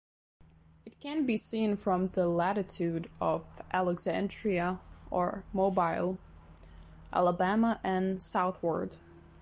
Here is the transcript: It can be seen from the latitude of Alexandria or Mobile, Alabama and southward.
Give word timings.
It 0.83 0.99
can 0.99 1.27
be 1.27 1.37
seen 1.37 1.77
from 1.77 2.07
the 2.07 2.27
latitude 2.27 3.07
of 3.21 3.61
Alexandria 3.71 4.79
or 5.11 5.43
Mobile, 5.53 6.17
Alabama 7.13 7.79
and 7.83 8.19
southward. 8.19 8.97